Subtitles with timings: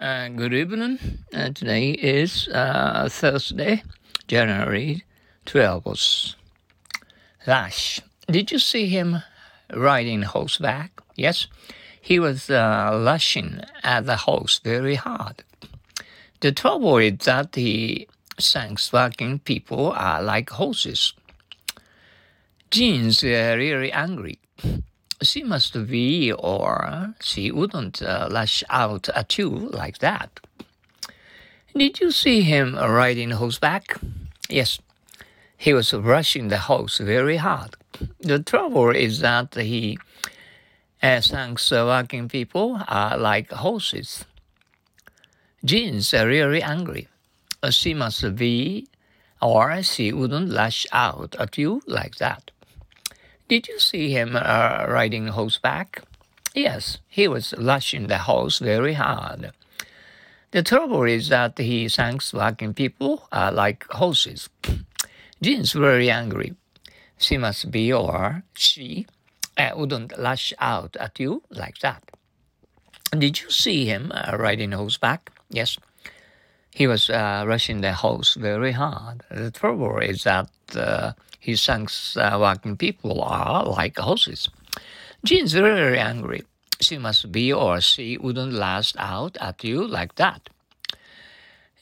[0.00, 0.98] Uh, good evening.
[1.32, 3.84] Uh, today is uh, Thursday,
[4.26, 5.04] January
[5.46, 6.34] 12th.
[7.46, 8.00] Lash.
[8.26, 9.22] Did you see him
[9.72, 11.00] riding horseback?
[11.14, 11.46] Yes.
[12.00, 15.44] He was uh, lashing at the horse very hard.
[16.40, 18.90] The trouble is that the thanks
[19.44, 21.12] people are like horses.
[22.72, 24.40] Jean's uh, really angry
[25.24, 30.40] she must be, or she wouldn't uh, lash out at you like that.
[31.76, 33.98] Did you see him riding horseback?
[34.48, 34.78] Yes,
[35.56, 37.76] he was rushing the horse very hard.
[38.20, 39.98] The trouble is that he
[41.02, 44.24] uh, thinks working people are like horses.
[45.64, 47.08] Jean's are really angry.
[47.70, 48.88] She must be,
[49.40, 52.50] or she wouldn't lash out at you like that.
[53.48, 56.02] Did you see him uh, riding horseback?
[56.54, 59.52] Yes, he was lashing the horse very hard.
[60.52, 64.48] The trouble is that he thinks working people are like horses.
[65.42, 66.54] Jean's very angry.
[67.18, 69.06] She must be, or she
[69.58, 72.02] uh, wouldn't lash out at you like that.
[73.10, 75.30] Did you see him uh, riding horseback?
[75.50, 75.76] Yes.
[76.74, 79.22] He was uh, rushing the horse very hard.
[79.30, 84.48] The trouble is that uh, he thinks uh, working people are like horses.
[85.24, 86.42] Jean's very angry.
[86.80, 90.48] She must be, or she wouldn't last out at you like that.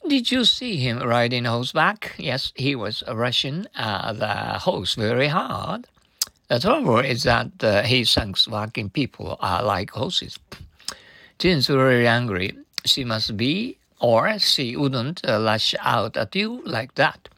[0.07, 2.15] Did you see him riding horseback?
[2.19, 5.87] Yes, he was rushing uh, the horse very hard.
[6.49, 10.39] The trouble is that uh, he thinks working people are like horses.
[11.39, 12.53] Jean's very angry.
[12.85, 17.29] She must be, or she wouldn't uh, lash out at you like that.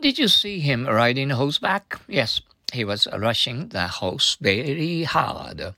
[0.00, 1.98] Did you see him riding horseback?
[2.06, 2.42] Yes,
[2.72, 5.74] he was rushing the horse very hard.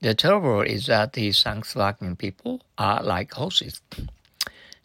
[0.00, 1.32] The trouble is that the
[1.74, 3.80] working people are like horses.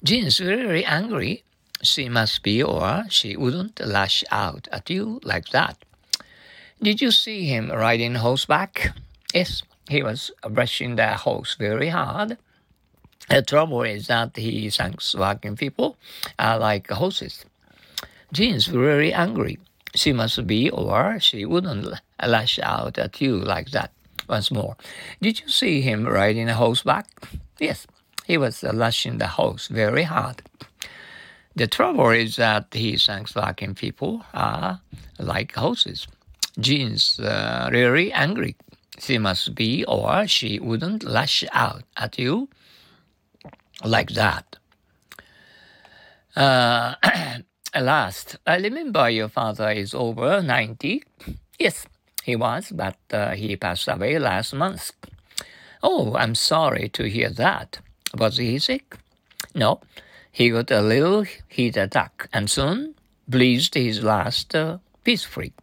[0.04, 1.44] Jean's very angry.
[1.82, 5.78] She must be, or she wouldn't lash out at you like that.
[6.82, 8.94] Did you see him riding horseback?
[9.34, 12.38] Yes, he was brushing the horse very hard.
[13.30, 15.98] The trouble is that he thinks working people
[16.38, 17.46] are like horses.
[18.32, 19.60] Jean's very angry.
[19.96, 21.88] She must be, or she wouldn't
[22.22, 23.92] lash out at you like that.
[24.28, 24.76] Once more,
[25.22, 27.08] did you see him riding a horseback?
[27.60, 27.86] Yes,
[28.26, 30.42] he was lashing the horse very hard.
[31.56, 34.82] The trouble is that he thinks working people are
[35.20, 36.08] like horses.
[36.60, 38.56] Jean's uh, really angry.
[39.00, 42.48] She must be, or she wouldn't lash out at you
[43.84, 44.58] like that.
[46.36, 46.96] Uh,
[47.80, 51.04] last, I remember your father is over 90.
[51.60, 51.86] Yes,
[52.24, 54.92] he was, but uh, he passed away last month.
[55.82, 57.80] Oh, I'm sorry to hear that.
[58.18, 58.98] Was he sick?
[59.54, 59.82] No,
[60.32, 62.96] he got a little heat attack and soon
[63.28, 65.54] breathed his last uh, peacefully.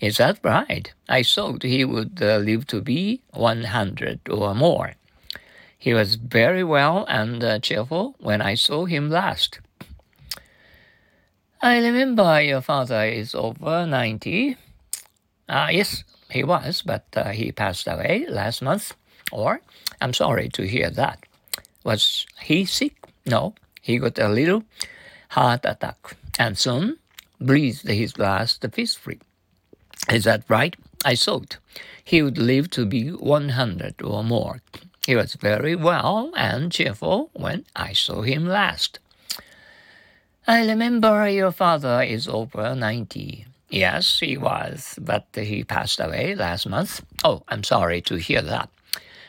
[0.00, 0.92] Is that right?
[1.08, 4.92] I thought he would uh, live to be 100 or more.
[5.84, 9.60] He was very well and uh, cheerful when I saw him last.
[11.60, 14.56] I remember your father is over 90.
[15.46, 18.94] Ah, uh, yes, he was, but uh, he passed away last month.
[19.30, 19.60] Or,
[20.00, 21.18] I'm sorry to hear that.
[21.84, 22.96] Was he sick?
[23.26, 24.64] No, he got a little
[25.36, 26.96] heart attack and soon
[27.38, 29.20] breathed his last peacefully.
[30.10, 30.76] Is that right?
[31.04, 31.58] I thought
[32.02, 34.62] he would live to be 100 or more.
[35.06, 38.98] He was very well and cheerful when I saw him last.
[40.46, 43.46] I remember your father is over 90.
[43.68, 47.04] Yes, he was, but he passed away last month.
[47.22, 48.70] Oh, I'm sorry to hear that.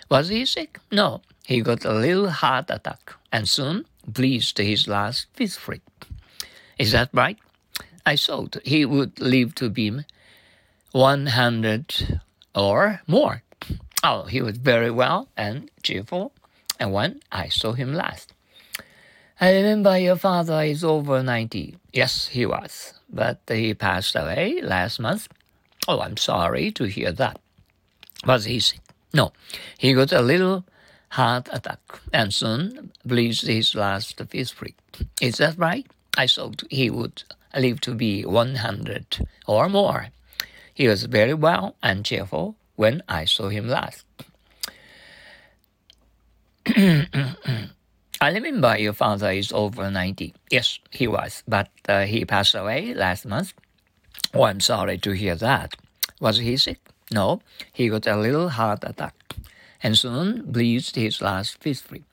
[0.09, 0.79] Was he sick?
[0.91, 5.81] No, he got a little heart attack and soon breathed his last peacefully.
[6.77, 7.37] Is that right?
[8.05, 9.91] I thought he would live to be
[10.91, 12.21] 100
[12.53, 13.41] or more.
[14.07, 16.31] Oh, he was very well and cheerful,
[16.79, 18.33] and when I saw him last.
[19.41, 21.75] I remember your father is over 90.
[21.91, 25.27] Yes, he was, but he passed away last month.
[25.87, 27.39] Oh, I'm sorry to hear that.
[28.27, 28.81] Was he sick?
[29.11, 29.33] No,
[29.79, 30.65] he got a little
[31.09, 31.79] heart attack
[32.13, 34.75] and soon breathed his last peacefully.
[35.19, 35.87] Is that right?
[36.15, 37.23] I thought he would
[37.57, 40.09] live to be 100 or more.
[40.75, 44.05] He was very well and cheerful when I saw him last.
[46.67, 50.33] I remember your father is over 90.
[50.49, 53.53] Yes, he was, but uh, he passed away last month.
[54.33, 55.75] Oh, I'm sorry to hear that.
[56.19, 56.79] Was he sick?
[57.11, 57.41] No,
[57.71, 59.13] he got a little heart attack
[59.83, 62.03] and soon breathed his last peacefully.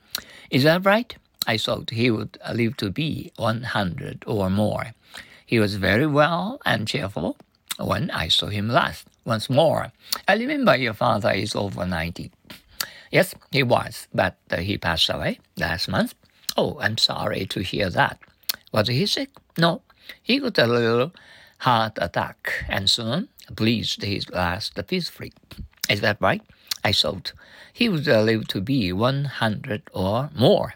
[0.51, 1.17] Is that right?
[1.47, 4.93] I thought he would live to be 100 or more.
[5.47, 7.37] He was very well and cheerful
[7.79, 9.07] when I saw him last.
[9.25, 9.93] Once more,
[10.27, 12.31] I remember your father is over 90.
[13.11, 16.15] Yes, he was, but uh, he passed away last month.
[16.57, 18.19] Oh, I'm sorry to hear that.
[18.73, 19.31] Was he sick?
[19.59, 19.83] No,
[20.23, 21.13] he got a little
[21.59, 25.33] heart attack and soon breathed his last peacefully.
[25.89, 26.43] Is that right?
[26.85, 27.33] I thought
[27.73, 30.75] he would live to be 100 or more.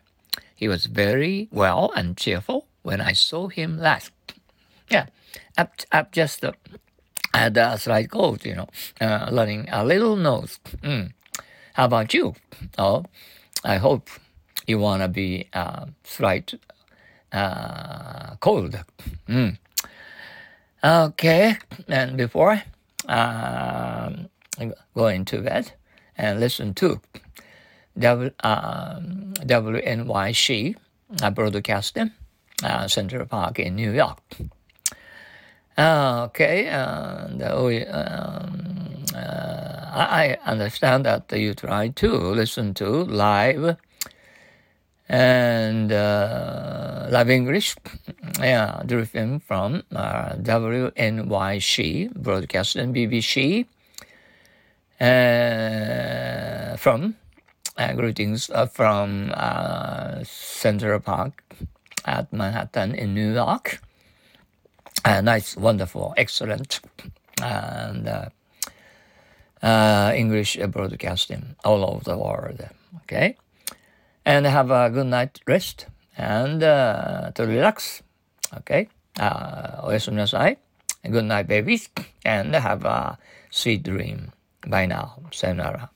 [0.55, 4.13] He was very well and cheerful when I saw him last.
[4.89, 5.07] Yeah,
[5.59, 6.53] I've, just uh,
[7.37, 8.69] had a slight cold, you know,
[9.01, 10.59] uh, learning a little nose.
[10.83, 11.13] Mm.
[11.75, 12.35] How about you?
[12.79, 13.05] Oh,
[13.65, 14.09] I hope
[14.67, 16.55] you want to be uh, slight
[17.33, 18.79] uh, cold.
[19.29, 19.59] Mm.
[20.83, 21.57] Okay,
[21.89, 22.63] and before
[23.09, 24.29] um,
[24.95, 25.73] going to bed
[26.17, 27.01] and listen to
[27.99, 30.77] w, um, WNYC
[31.23, 32.13] uh, broadcasting
[32.63, 34.21] uh, Central Park in New York.
[35.79, 43.77] Okay, and we, um, uh, I understand that you try to listen to live
[45.09, 47.77] and uh, live English,
[48.41, 53.67] yeah, driven from uh, WNYC broadcasting BBC
[55.01, 57.17] uh, from
[57.77, 61.45] uh, greetings uh, from uh, Central Park
[62.05, 63.81] at Manhattan in New York.
[65.06, 66.80] Uh, nice, wonderful, excellent,
[67.42, 68.30] and uh,
[69.64, 72.62] uh, English broadcasting all over the world.
[73.04, 73.36] Okay,
[74.26, 75.88] and have a good night rest
[76.18, 78.04] and to relax.
[78.60, 78.90] Okay,
[79.20, 80.60] uh, おやすみなさい.
[81.04, 81.90] Good night, babies,
[82.24, 83.18] and have a
[83.50, 84.32] sweet dream.
[84.68, 85.18] Bye now.
[85.32, 85.90] Sayonara.